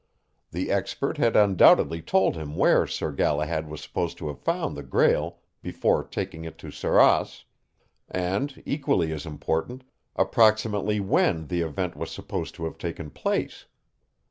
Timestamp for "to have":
4.17-4.39, 12.55-12.79